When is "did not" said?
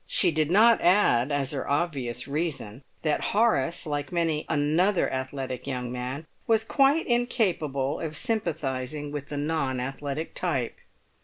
0.31-0.81